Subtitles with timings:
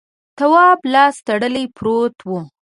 [0.37, 2.31] تواب لاس تړلی پروت و.